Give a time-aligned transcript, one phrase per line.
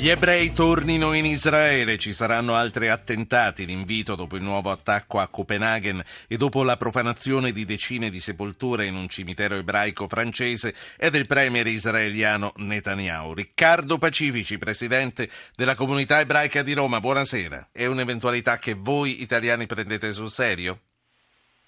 [0.00, 5.28] Gli ebrei tornino in Israele, ci saranno altri attentati, l'invito dopo il nuovo attacco a
[5.28, 11.10] Copenaghen e dopo la profanazione di decine di sepolture in un cimitero ebraico francese è
[11.10, 13.34] del premier israeliano Netanyahu.
[13.34, 17.68] Riccardo Pacifici, presidente della comunità ebraica di Roma, buonasera.
[17.70, 20.78] È un'eventualità che voi italiani prendete sul serio?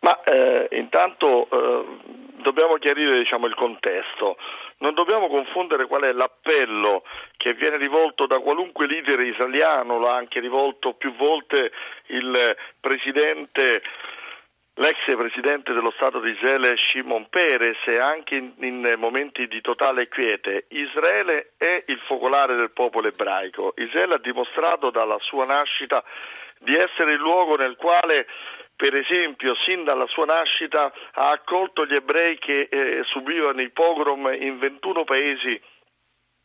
[0.00, 4.36] Ma eh, intanto eh, dobbiamo chiarire diciamo, il contesto.
[4.78, 7.02] Non dobbiamo confondere qual è l'appello
[7.36, 11.72] che viene rivolto da qualunque leader israeliano, l'ha anche rivolto più volte
[12.08, 13.82] il presidente
[14.76, 20.64] l'ex presidente dello Stato di Israele Shimon Peres anche in, in, momenti di totale quiete.
[20.70, 23.74] Israele è il focolare del popolo ebraico.
[23.76, 26.02] Israele ha dimostrato dalla sua nascita
[26.58, 28.26] di essere il luogo nel quale
[28.76, 34.34] per esempio, sin dalla sua nascita ha accolto gli ebrei che eh, subivano i pogrom
[34.38, 35.60] in 21 paesi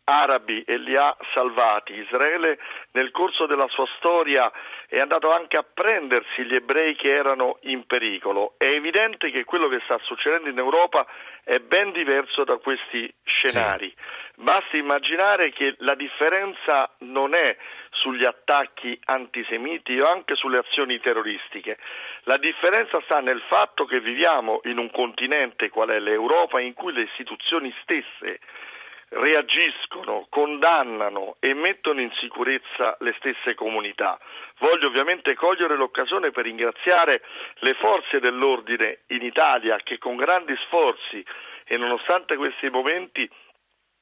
[0.10, 1.94] arabi e li ha salvati.
[1.94, 2.60] Israele
[2.92, 4.52] nel corso della sua storia
[4.88, 8.56] è andato anche a prendersi gli ebrei che erano in pericolo.
[8.58, 11.06] È evidente che quello che sta succedendo in Europa
[11.44, 13.94] è ben diverso da questi scenari.
[13.96, 14.42] Sì.
[14.42, 17.56] Basta immaginare che la differenza non è
[17.92, 21.78] sugli attacchi antisemiti o anche sulle azioni terroristiche.
[22.24, 26.94] La differenza sta nel fatto che viviamo in un continente qual è l'Europa in cui
[26.94, 28.40] le istituzioni stesse
[29.10, 34.20] reagiscono, condannano e mettono in sicurezza le stesse comunità.
[34.60, 37.22] Voglio ovviamente cogliere l'occasione per ringraziare
[37.60, 41.24] le forze dell'ordine in Italia che con grandi sforzi
[41.66, 43.30] e nonostante questi momenti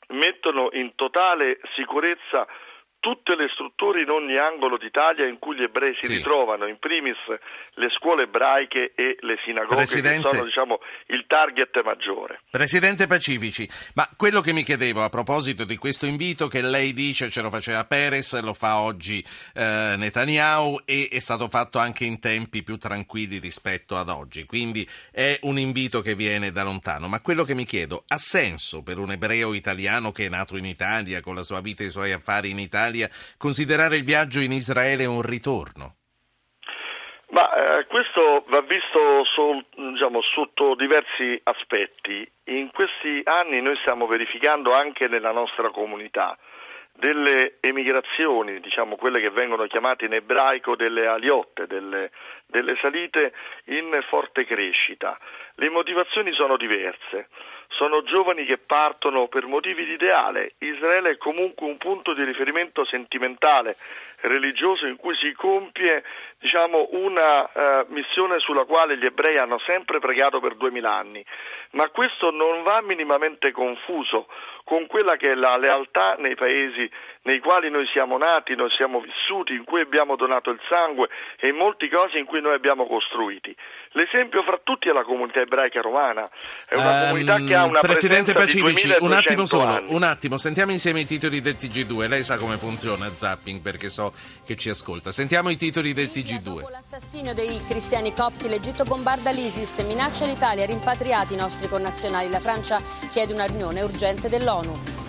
[0.09, 2.47] mettono in totale sicurezza
[2.99, 6.15] tutte le strutture in ogni angolo d'Italia in cui gli ebrei si sì.
[6.15, 7.17] ritrovano, in primis
[7.75, 10.27] le scuole ebraiche e le sinagoghe Presidente...
[10.27, 12.41] che sono diciamo, il target maggiore.
[12.49, 17.29] Presidente Pacifici, ma quello che mi chiedevo a proposito di questo invito che lei dice
[17.29, 19.23] ce lo faceva Perez, lo fa oggi
[19.53, 24.87] eh, Netanyahu e è stato fatto anche in tempi più tranquilli rispetto ad oggi, quindi
[25.11, 28.97] è un invito che viene da lontano, ma quello che mi chiedo, ha senso per
[28.97, 32.11] un ebreo italiano che è nato in Italia, con la sua vita e i suoi
[32.11, 35.95] affari in Italia, Italia, considerare il viaggio in Israele un ritorno?
[37.29, 42.27] Ma, eh, questo va visto sol, diciamo, sotto diversi aspetti.
[42.45, 46.37] In questi anni noi stiamo verificando anche nella nostra comunità
[46.93, 52.11] delle emigrazioni, diciamo quelle che vengono chiamate in ebraico delle aliotte, delle,
[52.47, 53.33] delle salite
[53.65, 55.19] in forte crescita.
[55.55, 57.27] Le motivazioni sono diverse
[57.69, 60.53] sono giovani che partono per motivi di ideale.
[60.59, 63.77] Israele è comunque un punto di riferimento sentimentale,
[64.21, 66.03] religioso in cui si compie
[66.39, 71.23] diciamo, una uh, missione sulla quale gli ebrei hanno sempre pregato per duemila anni.
[71.71, 74.27] Ma questo non va minimamente confuso
[74.63, 76.89] con quella che è la lealtà nei paesi
[77.23, 81.49] nei quali noi siamo nati, noi siamo vissuti, in cui abbiamo donato il sangue e
[81.49, 83.53] in molte cose in cui noi abbiamo costruiti.
[83.91, 86.29] L'esempio fra tutti è la comunità ebraica romana,
[86.67, 89.93] è una um, comunità che ha una Presidente Pacifici, un attimo solo, anni.
[89.93, 94.06] un attimo, sentiamo insieme i titoli del TG2, lei sa come funziona Zapping perché so
[94.45, 95.11] che ci ascolta.
[95.11, 96.41] Sentiamo i titoli del TG2.
[96.41, 102.39] Dopo l'assassinio dei cristiani copti, l'Egitto bombarda l'ISIS, minaccia l'Italia, rimpatriati i nostri connazionali, la
[102.39, 102.81] Francia
[103.11, 105.05] chiede una riunione urgente dell'ONU.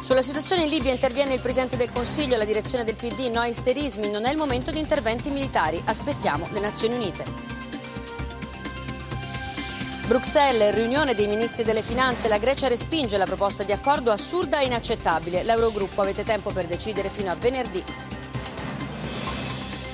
[0.00, 4.10] Sulla situazione in Libia interviene il Presidente del Consiglio, la direzione del PD, no isterismi,
[4.10, 7.59] non è il momento di interventi militari, aspettiamo le Nazioni Unite.
[10.10, 14.64] Bruxelles, riunione dei ministri delle finanze, la Grecia respinge la proposta di accordo assurda e
[14.64, 15.44] inaccettabile.
[15.44, 18.09] L'Eurogruppo avete tempo per decidere fino a venerdì.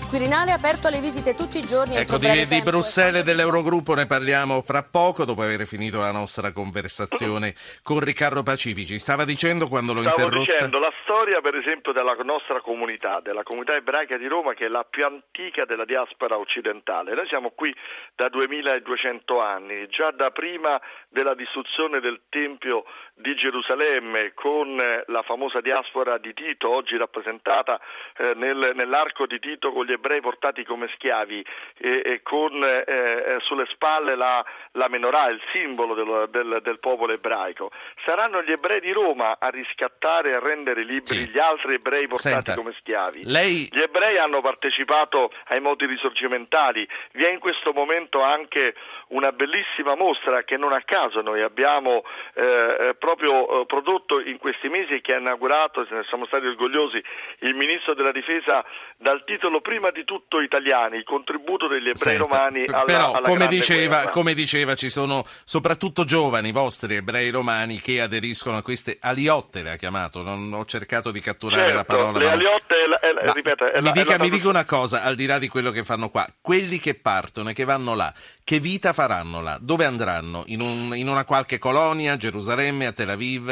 [0.08, 1.96] Quirinale aperto alle visite tutti i giorni.
[1.96, 6.52] Ecco, di, di Bruxelles e dell'Eurogruppo ne parliamo fra poco, dopo aver finito la nostra
[6.52, 9.00] conversazione con Riccardo Pacifici.
[9.00, 10.52] Stava dicendo quando l'ho Stavo interrotta...
[10.52, 14.68] dicendo la storia, per esempio, della nostra comunità, della comunità ebraica di Roma, che è
[14.68, 17.12] la più antica della diaspora occidentale.
[17.12, 17.74] Noi siamo qui
[18.14, 22.84] da 2200 anni, già da prima della distruzione del Tempio
[23.18, 27.80] di Gerusalemme, con la famosa diaspora di Tito, oggi rappresentata
[28.18, 31.44] eh, nel, nell'arco di Tito con gli ebrei portati come schiavi
[31.78, 36.78] e, e con eh, eh, sulle spalle la, la, menorah, il simbolo del, del, del,
[36.78, 37.70] popolo ebraico.
[38.04, 41.30] Saranno gli ebrei di Roma a riscattare e a rendere liberi sì.
[41.30, 43.22] gli altri ebrei portati Senta, come schiavi.
[43.24, 43.68] Lei...
[43.72, 48.74] Gli ebrei hanno partecipato ai moti risorgimentali, vi è in questo momento anche
[49.08, 52.04] una bellissima mostra che non a caso noi abbiamo
[52.34, 56.44] eh, proprio eh, prodotto in questi mesi e che ha inaugurato, se ne siamo stati
[56.46, 57.00] orgogliosi,
[57.46, 58.64] il Ministro della Difesa
[58.98, 63.28] dal titolo prima di tutto italiani, il contributo degli ebrei Senta, romani alla, però, alla
[63.28, 68.98] come diceva, come diceva, ci sono soprattutto giovani vostri ebrei romani che aderiscono a queste
[69.00, 72.18] aliottere, ha chiamato, non ho cercato di catturare Certo, la parola.
[72.18, 74.30] le ma- aliotte, è la- è Ma ripeto, è mi, la- è dica, la mi
[74.30, 77.52] dica una cosa, al di là di quello che fanno qua, quelli che partono e
[77.52, 78.12] che vanno là,
[78.46, 79.58] che vita faranno là?
[79.60, 80.44] Dove andranno?
[80.46, 83.50] In, un- in una qualche colonia, a Gerusalemme, a Tel Aviv?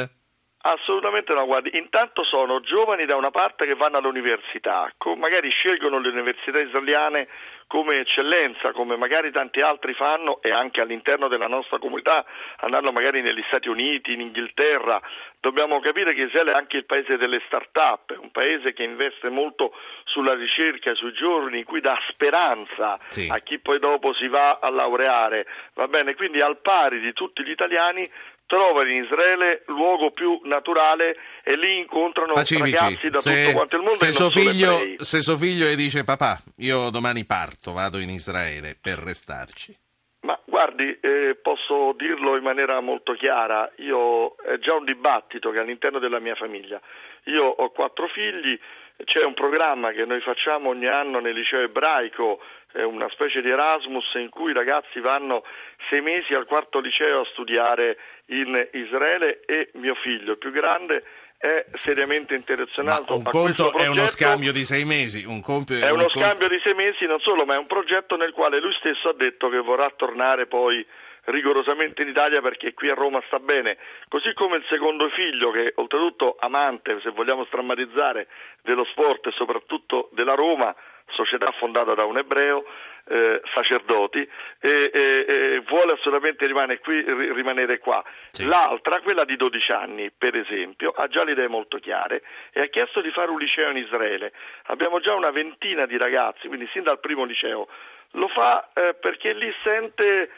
[0.58, 6.11] Assolutamente no, guardi, intanto sono giovani da una parte che vanno all'università, magari scelgono le
[6.11, 7.26] università israeliane
[7.66, 12.25] come eccellenza, come magari tanti altri fanno e anche all'interno della nostra comunità,
[12.61, 15.00] andando magari negli Stati Uniti, in Inghilterra.
[15.40, 19.76] Dobbiamo capire che Israele è anche il paese delle start-up, un paese che investe molto
[20.05, 23.28] sulla ricerca, sui giorni, in cui dà speranza Sì.
[23.31, 25.46] a chi poi dopo si va a laureare.
[25.75, 28.10] Va bene, quindi al pari di tutti gli italiani
[28.46, 33.76] trovano in Israele luogo più naturale e lì incontrano Pacifici, ragazzi da se, tutto quanto
[33.76, 37.99] il mondo se suo figlio, se suo figlio gli dice papà, io domani parto, vado
[37.99, 39.76] in Israele per restarci.
[40.20, 45.58] Ma guardi, eh, posso dirlo in maniera molto chiara, io è già un dibattito che
[45.58, 46.81] all'interno della mia famiglia.
[47.25, 48.58] Io ho quattro figli,
[49.02, 52.41] c'è un programma che noi facciamo ogni anno nel liceo ebraico,
[52.73, 55.44] è una specie di Erasmus in cui i ragazzi vanno
[55.88, 61.02] sei mesi al quarto liceo a studiare in Israele e mio figlio, il più grande,
[61.37, 65.76] è seriamente Ma intenzionato un a conto è uno scambio di sei mesi, un compio
[65.76, 68.32] È un uno conto- scambio di sei mesi, non solo, ma è un progetto nel
[68.32, 70.87] quale lui stesso ha detto che vorrà tornare poi
[71.26, 73.78] rigorosamente in Italia perché qui a Roma sta bene,
[74.08, 78.28] così come il secondo figlio che oltretutto amante, se vogliamo strammatizzare,
[78.62, 80.74] dello sport e soprattutto della Roma,
[81.08, 82.64] società fondata da un ebreo,
[83.06, 84.26] eh, sacerdoti,
[84.60, 88.02] e, e- e vuole assolutamente rimanere, qui, ri- rimanere qua.
[88.30, 88.46] Sì.
[88.46, 92.22] L'altra, quella di 12 anni, per esempio, ha già le idee molto chiare
[92.52, 94.32] e ha chiesto di fare un liceo in Israele.
[94.64, 97.68] Abbiamo già una ventina di ragazzi, quindi sin dal primo liceo.
[98.12, 100.30] Lo fa eh, perché lì sente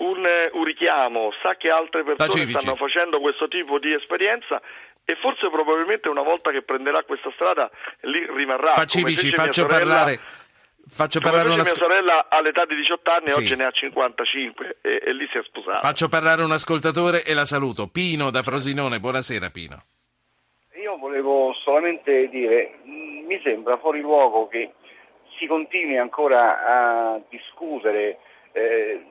[0.00, 2.58] un, eh, un richiamo, sa che altre persone Pacifici.
[2.58, 4.60] stanno facendo questo tipo di esperienza
[5.04, 7.70] e forse probabilmente una volta che prenderà questa strada
[8.02, 8.74] lì rimarrà.
[8.74, 10.20] Pacifici, faccio sorella- parlare,
[10.88, 13.38] faccio parlare una mia sorella all'età di 18 anni, Sì.
[13.38, 15.80] oggi ne ha 55 e, e lì si è sposata.
[15.80, 17.88] Faccio parlare un ascoltatore e la saluto.
[17.88, 19.82] Pino da Frosinone, buonasera Pino.
[20.82, 24.72] Io volevo solamente dire, mh, mi sembra fuori luogo che
[25.38, 28.18] si continui ancora a discutere.
[28.52, 29.04] eh,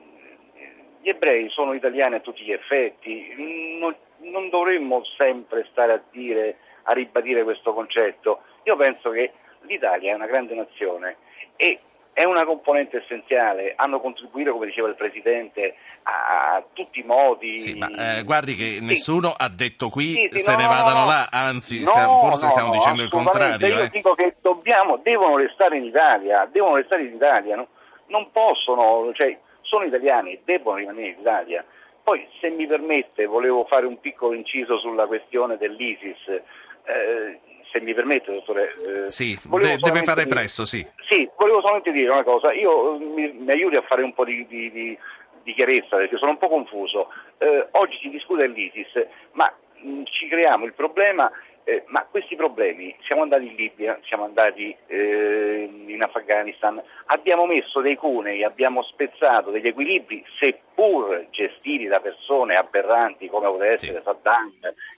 [1.02, 3.34] gli ebrei sono italiani a tutti gli effetti,
[3.78, 8.40] non, non dovremmo sempre stare a dire, a ribadire questo concetto.
[8.64, 9.32] Io penso che
[9.62, 11.16] l'Italia è una grande nazione
[11.56, 11.78] e
[12.12, 17.58] è una componente essenziale, hanno contribuito, come diceva il Presidente, a, tutti i modi.
[17.60, 18.84] Sì, ma eh, guardi che Sì.
[18.84, 21.06] nessuno ha detto qui Sì, se no, ne no, vadano no.
[21.06, 23.66] là, anzi No, stiamo- forse stiamo dicendo il contrario.
[23.66, 23.88] Io eh.
[23.88, 27.68] dico che dobbiamo, devono restare in Italia, devono restare in Italia, no?
[28.08, 29.38] non possono, cioè,
[29.70, 31.64] sono italiani, debbono rimanere in Italia.
[32.02, 36.26] Poi, se mi permette, volevo fare un piccolo inciso sulla questione dell'ISIS.
[36.28, 37.38] Eh,
[37.70, 38.74] se mi permette, dottore.
[39.06, 40.84] eh, Sì, volevo de- deve solamente fare dire- presto, sì.
[41.08, 44.24] sì, volevo solamente dire una cosa, io eh, mi, mi aiuti a fare un po'
[44.24, 44.98] di, di- di-
[45.44, 47.12] di chiarezza perché sono un po' confuso.
[47.38, 49.52] Eh, oggi si discute dell'ISIS, ma
[49.82, 51.30] mh, ci creiamo il problema,
[51.70, 57.80] eh, ma questi problemi, siamo andati in Libia, siamo andati eh, in Afghanistan, abbiamo messo
[57.80, 64.02] dei cunei, abbiamo spezzato degli equilibri, seppur gestiti da persone aberranti come poteva essere Sì.
[64.02, 64.50] Saddam,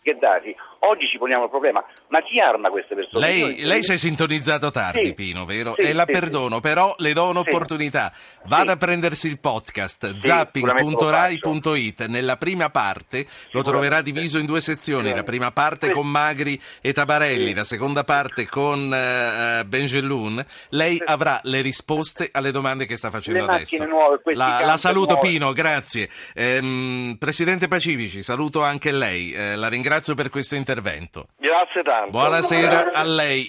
[0.02, 3.26] Gheddafi, oggi ci poniamo il problema, ma chi arma queste persone?
[3.26, 5.14] Lei, Io- lei si è sintonizzato tardi, Sì.
[5.14, 5.74] Pino, vero?
[5.76, 8.12] Sì, e la perdono, però le do un'opportunità.
[8.46, 12.06] Vada a prendersi il podcast zapping.rai.it.
[12.06, 15.12] Nella prima parte lo troverà diviso in due sezioni.
[15.14, 17.54] La prima parte con Magri e Tabarelli, Sì.
[17.54, 20.44] la seconda parte con eh, Bengelloun.
[20.70, 23.84] Lei avrà le risposte alle domande che sta facendo Le adesso.
[23.84, 25.28] nuove, La, la saluto, nuovi.
[25.30, 26.08] Pino, grazie.
[26.34, 29.32] Ehm, Presidente Pacifici, saluto anche lei.
[29.32, 31.26] Eh, la ringrazio per questo intervento.
[31.38, 32.10] Grazie tanto.
[32.10, 33.40] Buonasera a lei.